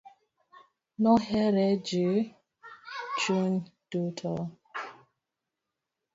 [1.01, 2.07] Nohere gi
[3.19, 3.59] chunye
[3.89, 4.31] duto.